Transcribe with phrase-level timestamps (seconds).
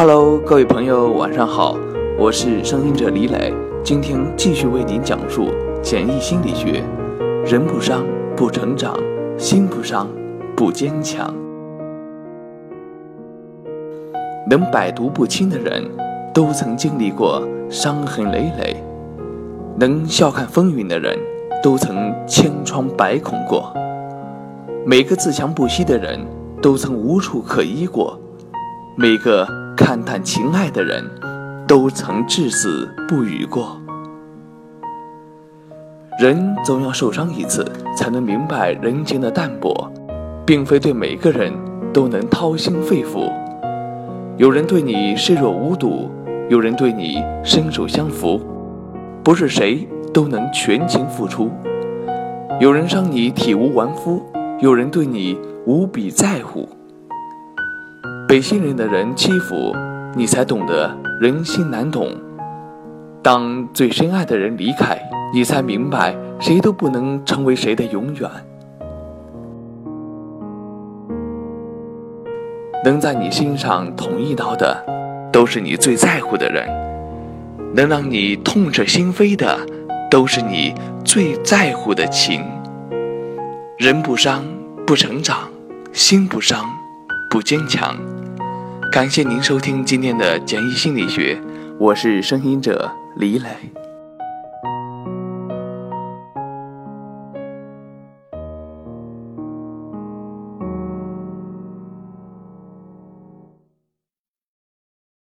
[0.00, 1.76] Hello，各位朋友，晚上好，
[2.16, 3.52] 我是声音者李磊，
[3.82, 5.48] 今天继续为您讲述
[5.82, 6.84] 简易心理学。
[7.44, 8.04] 人不伤
[8.36, 8.96] 不成长，
[9.36, 10.08] 心不伤
[10.56, 11.34] 不坚强。
[14.48, 15.82] 能百毒不侵的人，
[16.32, 18.76] 都曾经历过伤痕累累；
[19.80, 21.18] 能笑看风云的人，
[21.60, 23.74] 都曾千疮百孔过。
[24.86, 26.24] 每个自强不息的人，
[26.62, 28.16] 都曾无处可依过；
[28.94, 29.44] 每个
[29.78, 31.08] 看淡情爱的人，
[31.68, 33.80] 都曾至死不渝过。
[36.18, 37.64] 人总要受伤一次，
[37.96, 39.88] 才能明白人情的淡薄，
[40.44, 41.52] 并非对每个人
[41.92, 43.32] 都能掏心肺腑。
[44.36, 46.10] 有人对你视若无睹，
[46.48, 48.40] 有人对你伸手相扶，
[49.22, 51.52] 不是谁都能全情付出。
[52.60, 54.20] 有人伤你体无完肤，
[54.58, 56.68] 有人对你无比在乎。
[58.28, 59.74] 被信任的人欺负
[60.14, 62.10] 你，才懂得人心难懂。
[63.22, 64.96] 当最深爱的人离开。
[65.30, 68.30] 你才明白，谁都不能成为谁的永远。
[72.82, 74.82] 能在你心上捅一刀的，
[75.30, 76.66] 都是你最在乎的人；
[77.74, 79.58] 能让你痛彻心扉的，
[80.10, 82.42] 都是你最在乎的情。
[83.76, 84.42] 人不伤
[84.86, 85.50] 不成长，
[85.92, 86.64] 心不伤
[87.28, 87.94] 不坚强。
[88.90, 91.38] 感谢您收听今天的简易心理学，
[91.78, 93.48] 我是声音者李磊。